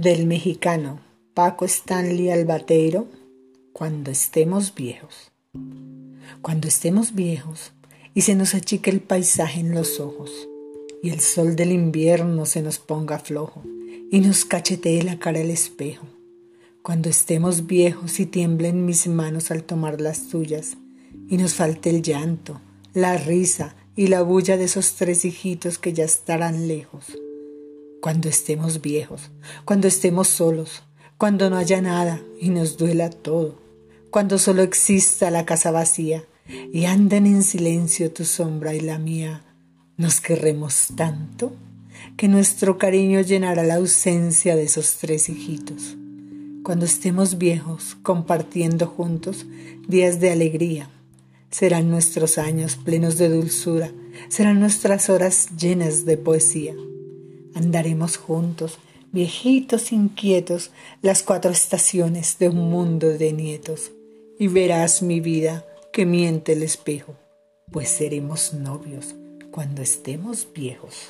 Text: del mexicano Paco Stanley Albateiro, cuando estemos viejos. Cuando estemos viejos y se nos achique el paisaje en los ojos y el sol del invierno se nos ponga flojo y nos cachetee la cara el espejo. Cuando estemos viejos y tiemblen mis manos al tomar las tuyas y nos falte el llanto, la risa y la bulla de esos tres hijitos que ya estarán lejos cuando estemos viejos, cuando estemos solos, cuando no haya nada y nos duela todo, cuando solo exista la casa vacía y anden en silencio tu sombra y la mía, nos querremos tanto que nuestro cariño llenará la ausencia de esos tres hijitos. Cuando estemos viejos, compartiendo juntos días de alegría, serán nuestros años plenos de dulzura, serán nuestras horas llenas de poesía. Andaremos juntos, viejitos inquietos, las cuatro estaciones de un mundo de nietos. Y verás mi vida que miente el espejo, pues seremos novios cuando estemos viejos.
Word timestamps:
del 0.00 0.26
mexicano 0.26 0.98
Paco 1.34 1.66
Stanley 1.66 2.30
Albateiro, 2.30 3.06
cuando 3.74 4.10
estemos 4.10 4.74
viejos. 4.74 5.30
Cuando 6.40 6.68
estemos 6.68 7.14
viejos 7.14 7.72
y 8.14 8.22
se 8.22 8.34
nos 8.34 8.54
achique 8.54 8.88
el 8.88 9.02
paisaje 9.02 9.60
en 9.60 9.74
los 9.74 10.00
ojos 10.00 10.30
y 11.02 11.10
el 11.10 11.20
sol 11.20 11.54
del 11.54 11.70
invierno 11.70 12.46
se 12.46 12.62
nos 12.62 12.78
ponga 12.78 13.18
flojo 13.18 13.62
y 14.10 14.20
nos 14.20 14.46
cachetee 14.46 15.02
la 15.02 15.18
cara 15.18 15.40
el 15.40 15.50
espejo. 15.50 16.06
Cuando 16.80 17.10
estemos 17.10 17.66
viejos 17.66 18.20
y 18.20 18.24
tiemblen 18.24 18.86
mis 18.86 19.06
manos 19.06 19.50
al 19.50 19.64
tomar 19.64 20.00
las 20.00 20.28
tuyas 20.28 20.78
y 21.28 21.36
nos 21.36 21.52
falte 21.52 21.90
el 21.90 22.00
llanto, 22.00 22.58
la 22.94 23.18
risa 23.18 23.76
y 23.96 24.06
la 24.06 24.22
bulla 24.22 24.56
de 24.56 24.64
esos 24.64 24.94
tres 24.94 25.26
hijitos 25.26 25.76
que 25.76 25.92
ya 25.92 26.04
estarán 26.04 26.68
lejos 26.68 27.04
cuando 28.00 28.28
estemos 28.28 28.80
viejos, 28.80 29.30
cuando 29.64 29.88
estemos 29.88 30.28
solos, 30.28 30.82
cuando 31.18 31.50
no 31.50 31.56
haya 31.56 31.82
nada 31.82 32.22
y 32.40 32.48
nos 32.48 32.76
duela 32.76 33.10
todo, 33.10 33.60
cuando 34.10 34.38
solo 34.38 34.62
exista 34.62 35.30
la 35.30 35.44
casa 35.44 35.70
vacía 35.70 36.24
y 36.72 36.86
anden 36.86 37.26
en 37.26 37.42
silencio 37.42 38.10
tu 38.10 38.24
sombra 38.24 38.74
y 38.74 38.80
la 38.80 38.98
mía, 38.98 39.44
nos 39.96 40.20
querremos 40.20 40.88
tanto 40.96 41.52
que 42.16 42.28
nuestro 42.28 42.78
cariño 42.78 43.20
llenará 43.20 43.62
la 43.62 43.74
ausencia 43.74 44.56
de 44.56 44.62
esos 44.64 44.96
tres 44.96 45.28
hijitos. 45.28 45.96
Cuando 46.62 46.86
estemos 46.86 47.38
viejos, 47.38 47.96
compartiendo 48.02 48.86
juntos 48.86 49.46
días 49.88 50.20
de 50.20 50.30
alegría, 50.30 50.88
serán 51.50 51.90
nuestros 51.90 52.38
años 52.38 52.76
plenos 52.76 53.18
de 53.18 53.28
dulzura, 53.28 53.90
serán 54.28 54.60
nuestras 54.60 55.10
horas 55.10 55.48
llenas 55.56 56.04
de 56.04 56.16
poesía. 56.16 56.74
Andaremos 57.54 58.16
juntos, 58.16 58.78
viejitos 59.12 59.92
inquietos, 59.92 60.70
las 61.02 61.22
cuatro 61.22 61.50
estaciones 61.50 62.38
de 62.38 62.48
un 62.48 62.70
mundo 62.70 63.08
de 63.08 63.32
nietos. 63.32 63.92
Y 64.38 64.48
verás 64.48 65.02
mi 65.02 65.20
vida 65.20 65.66
que 65.92 66.06
miente 66.06 66.52
el 66.52 66.62
espejo, 66.62 67.16
pues 67.70 67.88
seremos 67.88 68.54
novios 68.54 69.14
cuando 69.50 69.82
estemos 69.82 70.48
viejos. 70.54 71.08